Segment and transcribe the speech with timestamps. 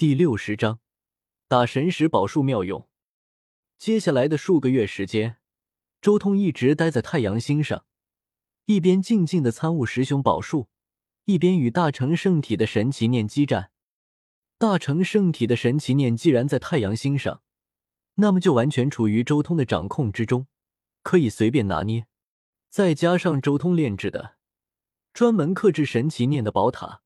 [0.00, 0.80] 第六十章，
[1.46, 2.88] 打神石宝术妙用。
[3.76, 5.36] 接下来的数个月时间，
[6.00, 7.84] 周通一直待在太阳星上，
[8.64, 10.68] 一边静静的参悟十雄宝术，
[11.26, 13.72] 一边与大成圣体的神奇念激战。
[14.56, 17.42] 大成圣体的神奇念既然在太阳星上，
[18.14, 20.46] 那么就完全处于周通的掌控之中，
[21.02, 22.06] 可以随便拿捏。
[22.70, 24.36] 再加上周通炼制的
[25.12, 27.02] 专门克制神奇念的宝塔。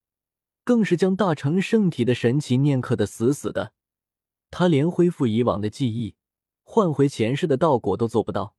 [0.65, 3.73] 更是将大成圣体的神奇念刻的死死的，
[4.51, 6.17] 他连恢复以往的记忆、
[6.63, 8.57] 换回前世的道果都做不到。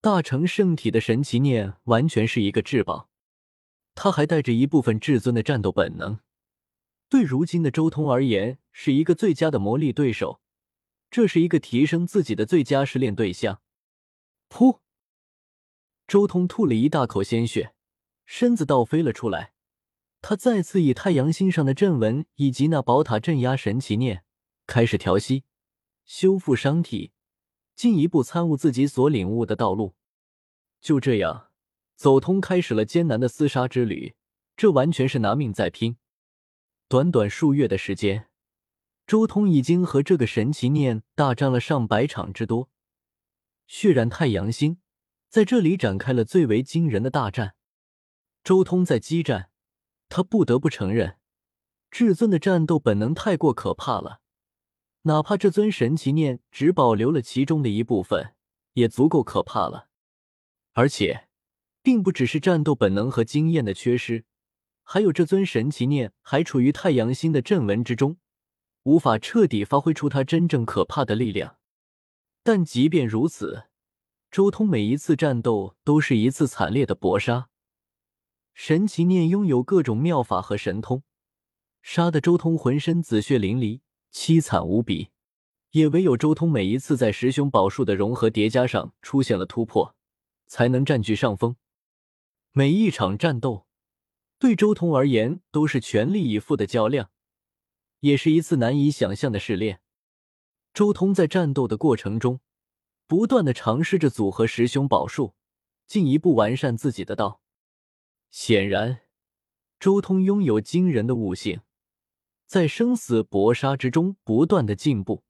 [0.00, 3.08] 大成圣体的神奇念完全是一个至宝，
[3.94, 6.18] 他还带着一部分至尊的战斗本能，
[7.08, 10.40] 对如今的周通而言是一个最佳的魔力对手，
[11.08, 13.62] 这是一个提升自己的最佳试炼对象。
[14.48, 14.80] 噗！
[16.08, 17.74] 周通吐了一大口鲜血，
[18.26, 19.52] 身子倒飞了出来。
[20.22, 24.24] 他再次以太阳星上的阵纹以及那宝塔镇压神奇念，
[24.68, 25.44] 开始调息、
[26.04, 27.10] 修复伤体，
[27.74, 29.96] 进一步参悟自己所领悟的道路。
[30.80, 31.48] 就这样，
[31.96, 34.14] 走通开始了艰难的厮杀之旅。
[34.56, 35.96] 这完全是拿命在拼。
[36.86, 38.28] 短短数月的时间，
[39.06, 42.70] 周通已经和这个神奇念大战了上百场之多。
[43.66, 44.78] 血染太阳星
[45.28, 47.56] 在这里展开了最为惊人的大战。
[48.44, 49.48] 周通在激战。
[50.14, 51.16] 他不得不承认，
[51.90, 54.20] 至尊的战斗本能太过可怕了。
[55.04, 58.34] 哪怕这尊神奇念只保留了其中的一部分，
[58.74, 59.88] 也足够可怕了。
[60.74, 61.28] 而且，
[61.82, 64.26] 并不只是战斗本能和经验的缺失，
[64.82, 68.18] 还有这尊神奇念还处于太阳星的阵纹之中，
[68.82, 71.56] 无法彻底发挥出它真正可怕的力量。
[72.42, 73.68] 但即便如此，
[74.30, 77.48] 周通每一次战斗都是一次惨烈的搏杀。
[78.54, 81.02] 神奇念拥有各种妙法和神通，
[81.82, 83.80] 杀得周通浑身紫血淋漓，
[84.12, 85.10] 凄惨无比。
[85.70, 89.96] 也唯有周通每一次在十凶宝术的融合叠加上出现了突破，
[90.46, 91.56] 才能占据上风。
[92.52, 93.66] 每一场战斗
[94.38, 97.10] 对周通而言都是全力以赴的较量，
[98.00, 99.80] 也是一次难以想象的试炼。
[100.74, 102.40] 周通在战斗的过程中，
[103.06, 105.34] 不断的尝试着组合十凶宝术，
[105.86, 107.41] 进一步完善自己的道。
[108.32, 109.02] 显然，
[109.78, 111.60] 周通拥有惊人的悟性，
[112.46, 115.22] 在生死搏杀之中不断的进步。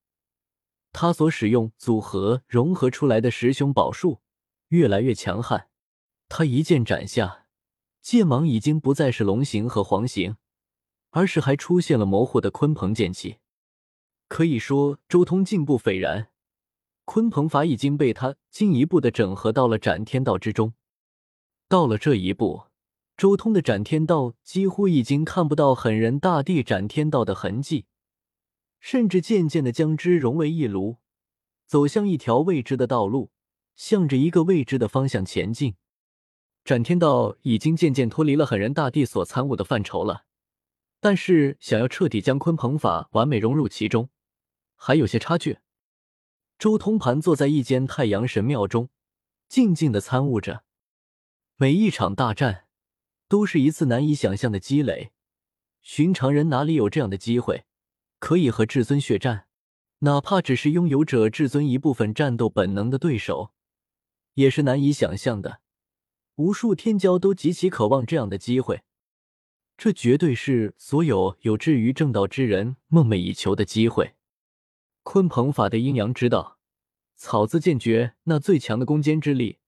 [0.92, 4.20] 他所使用组合融合出来的十雄宝术
[4.68, 5.68] 越来越强悍。
[6.28, 7.48] 他一剑斩下，
[8.00, 10.36] 剑芒已经不再是龙形和黄形，
[11.10, 13.38] 而是还出现了模糊的鲲鹏剑气。
[14.28, 16.28] 可以说，周通进步斐然。
[17.04, 20.74] 鲲鹏法已经被他进一步的整合到了斩天道之中。
[21.68, 22.66] 到了这一步。
[23.16, 27.86] 周通的斩天道几乎已经看不到狠人大帝斩天道的痕迹，
[28.80, 30.96] 甚至渐渐的将之融为一炉，
[31.66, 33.30] 走向一条未知的道路，
[33.76, 35.76] 向着一个未知的方向前进。
[36.64, 40.24] 斩天道已经渐渐脱离了狠人大帝所参悟的范畴了，
[40.98, 44.08] 但是想要彻底将鲲鹏法完美融入其中，
[44.74, 45.58] 还有些差距。
[46.58, 48.88] 周通盘坐在一间太阳神庙中，
[49.48, 50.64] 静静的参悟着
[51.56, 52.61] 每一场大战。
[53.32, 55.10] 都是一次难以想象的积累，
[55.80, 57.64] 寻常人哪里有这样的机会
[58.18, 59.46] 可以和至尊血战？
[60.00, 63.54] 哪怕只是拥有者至尊一部分战斗本能的对手，
[64.34, 65.62] 也是难以想象的。
[66.34, 68.82] 无数天骄都极其渴望这样的机会，
[69.78, 74.12] 这绝对是所有有志于正道之人梦寐以求的机会。
[75.02, 76.58] 鲲鹏法的阴阳之道，
[77.16, 79.60] 草字剑诀那最强的攻坚之力。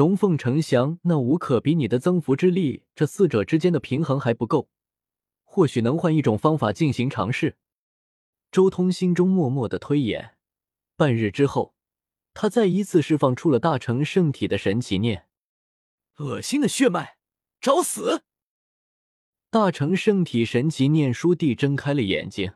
[0.00, 4.70] 龙凤呈祥那无可比拟的增幅之力，这四者之间的平衡还不够，
[5.44, 7.58] 或许能换一种方法进行尝试。
[8.50, 10.38] 周通心中默默的推演。
[10.96, 11.74] 半日之后，
[12.32, 15.26] 他再一次释放出了大成圣体的神奇念。
[16.16, 17.18] 恶心的血脉，
[17.60, 18.22] 找死！
[19.50, 22.54] 大成圣体神奇念书弟睁开了眼睛，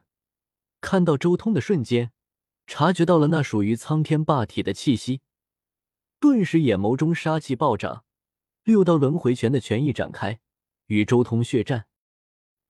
[0.81, 2.11] 看到周通的瞬间，
[2.67, 5.21] 察觉到了那属于苍天霸体的气息。
[6.25, 8.07] 顿时，眼眸中杀气暴涨，
[8.63, 10.41] 六道轮回拳的拳意展开，
[10.87, 11.87] 与周通血战。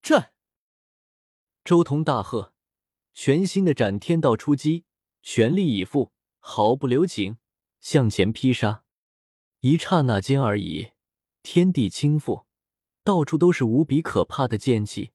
[0.03, 0.33] 战！
[1.63, 2.53] 周通大喝，
[3.13, 4.87] 全新的斩天道出击，
[5.23, 6.11] 全力以赴，
[6.41, 7.39] 毫不留情
[7.81, 8.83] 向前劈杀。
[9.61, 10.89] 一刹那间而已，
[11.45, 12.47] 天地倾覆，
[13.05, 15.13] 到处都是无比可怕的剑气，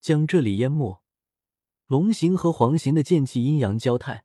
[0.00, 1.00] 将这里淹没。
[1.86, 4.24] 龙形和黄形的剑气阴阳交泰，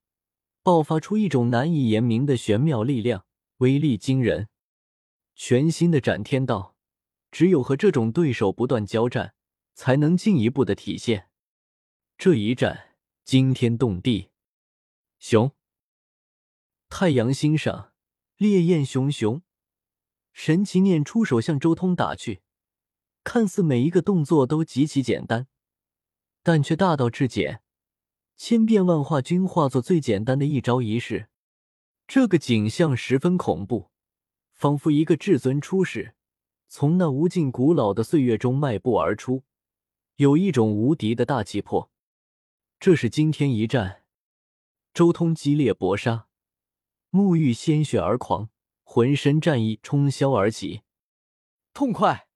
[0.63, 3.25] 爆发出一种难以言明的玄妙力量。
[3.57, 4.49] 威力惊人，
[5.35, 6.75] 全新的斩天道，
[7.31, 9.33] 只有和这种对手不断交战，
[9.73, 11.29] 才能进一步的体现。
[12.19, 14.29] 这一战惊天动地。
[15.17, 15.53] 熊，
[16.87, 17.93] 太阳星上
[18.37, 19.41] 烈焰熊熊，
[20.31, 22.41] 神奇念出手向周通打去，
[23.23, 25.47] 看似每一个动作都极其简单，
[26.43, 27.63] 但却大道至简，
[28.35, 31.29] 千变万化均化作最简单的一招一式。
[32.07, 33.91] 这个景象十分恐怖，
[34.53, 36.15] 仿佛一个至尊出世，
[36.69, 39.43] 从那无尽古老的岁月中迈步而出，
[40.15, 41.91] 有一种无敌的大气魄。
[42.79, 44.03] 这是惊天一战。
[44.93, 46.27] 周通激烈搏杀，
[47.11, 48.49] 沐浴鲜血而狂，
[48.83, 50.83] 浑身战意冲霄而起，
[51.73, 52.29] 痛快！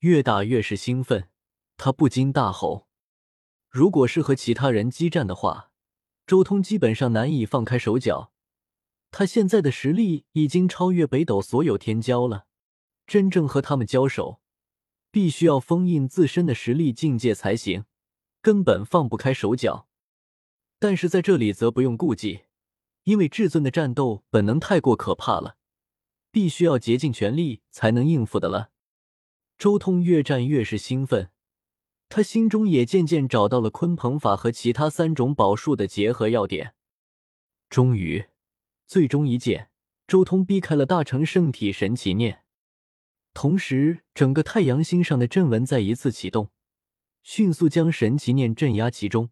[0.00, 1.30] 越打越是兴奋，
[1.78, 2.88] 他不禁大吼
[3.70, 5.70] ：“如果是和其他人激战的话，
[6.26, 8.31] 周通基本上难以放开手脚。
[9.12, 12.46] 他现在的实力已经超越北斗所有天骄了，
[13.06, 14.40] 真正和他们交手，
[15.10, 17.84] 必须要封印自身的实力境界才行，
[18.40, 19.86] 根本放不开手脚。”
[20.80, 22.44] 但是在这里则不用顾忌，
[23.04, 25.56] 因为至尊的战斗本能太过可怕了，
[26.30, 28.70] 必须要竭尽全力才能应付的了。
[29.58, 31.30] 周通越战越是兴奋，
[32.08, 36.74] 他心中也渐渐找到了鲲鹏法和其他三种宝术的结合要点。
[37.68, 38.24] 终于，
[38.86, 39.70] 最终一剑，
[40.06, 42.44] 周通逼开了大成圣体神奇念，
[43.32, 46.50] 同时整个太阳星上的阵纹再一次启动，
[47.22, 49.30] 迅速将神奇念镇压其中。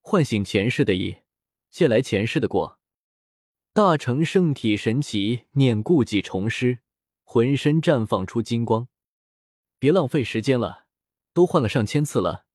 [0.00, 1.18] 唤醒前世的意，
[1.70, 2.80] 借来前世的过。
[3.72, 6.80] 大成圣体神奇念故技重施，
[7.24, 8.88] 浑身绽放出金光。
[9.78, 10.86] 别浪费时间了，
[11.32, 12.46] 都换了上千次了，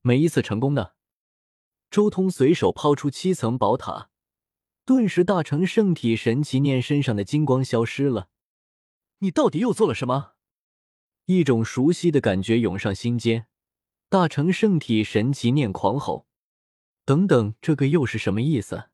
[0.00, 0.96] 没一次成功的。
[1.90, 4.10] 周通随手抛出七层宝塔，
[4.84, 8.28] 顿时大成圣体神奇念身上的金光消失了。
[9.18, 10.32] 你到底又做了什么？
[11.24, 13.46] 一种熟悉的感觉涌上心间。
[14.10, 16.26] 大成圣体神奇念狂吼。
[17.06, 18.90] 等等，这个又是什么意思？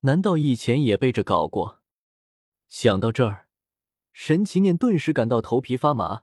[0.00, 1.82] 难道以前也被这搞过？
[2.68, 3.48] 想到这儿，
[4.12, 6.22] 神奇念顿时感到头皮发麻，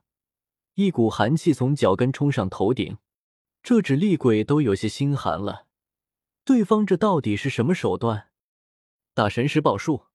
[0.74, 2.98] 一股寒气从脚跟冲上头顶，
[3.62, 5.66] 这只厉鬼都有些心寒了。
[6.44, 8.31] 对方这到底是什么手段？
[9.14, 10.06] 打神石宝术，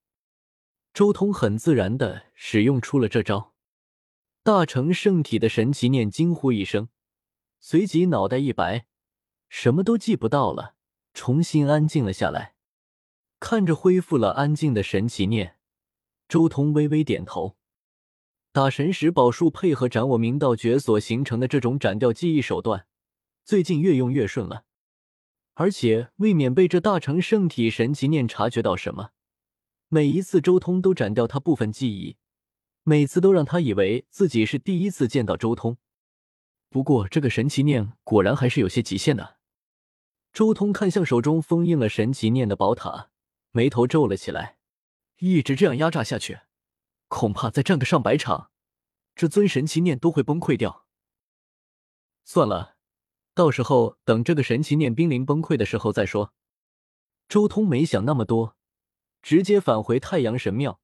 [0.91, 3.53] 周通很自然的使用出了这招。
[4.41, 6.89] 大成圣体的神奇念惊呼一声，
[7.59, 8.87] 随即脑袋一白，
[9.49, 10.73] 什么都记不到了。
[11.13, 12.55] 重新安静了下来，
[13.39, 15.59] 看着恢复了安静的神奇念，
[16.27, 17.55] 周通微微点头。
[18.51, 22.87] 打神石宝术配合斩我明道诀所形成的这种斩掉记忆手段，
[23.43, 24.65] 最近越用越顺了。
[25.59, 29.09] 而且未免被这大成圣体神奇念察觉到什么，
[29.87, 32.17] 每一次周通都斩掉他部分记忆，
[32.83, 35.77] 每次都让他以为自己是第一次见到周通。
[36.69, 39.37] 不过这个神奇念果然还是有些极限的。
[40.31, 43.09] 周通看向手中封印了神奇念的宝塔，
[43.49, 44.57] 眉头皱了起来。
[45.17, 46.41] 一直这样压榨下去，
[47.07, 48.51] 恐怕再战个上百场，
[49.15, 50.85] 这尊神奇念都会崩溃掉。
[52.23, 52.76] 算了，
[53.37, 56.33] 到时候等这个神奇念濒临崩溃的时候再说。
[57.29, 58.57] 周通没想那么多，
[59.21, 60.81] 直接返回太阳神庙，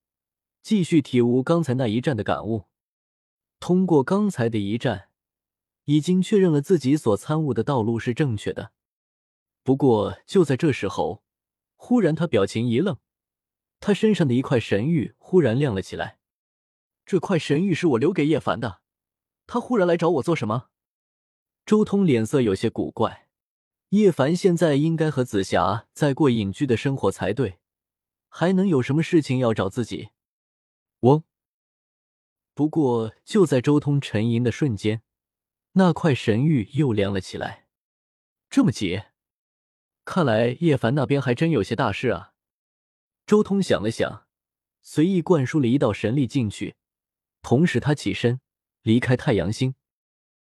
[0.61, 2.65] 继续体悟刚才那一战的感悟。
[3.59, 5.09] 通过刚才的一战，
[5.85, 8.71] 已经确认了自己所参悟的道路是正确的。
[9.63, 11.23] 不过就在这时候，
[11.75, 12.99] 忽然他表情一愣，
[13.79, 16.19] 他身上的一块神玉忽然亮了起来。
[17.03, 18.81] 这块神玉是我留给叶凡的，
[19.47, 20.69] 他忽然来找我做什么？
[21.65, 23.27] 周通脸色有些古怪。
[23.89, 27.59] 叶凡现在应该和紫霞在过隐居的生活才对，
[28.27, 30.09] 还能有什么事情要找自己？
[31.01, 31.23] 嗡。
[32.55, 35.03] 不过就在周通沉吟的瞬间，
[35.73, 37.67] 那块神玉又亮了起来。
[38.49, 39.03] 这么急？
[40.05, 42.33] 看来叶凡那边还真有些大事啊！
[43.25, 44.27] 周通想了想，
[44.81, 46.75] 随意灌输了一道神力进去，
[47.41, 48.41] 同时他起身
[48.81, 49.75] 离开太阳星。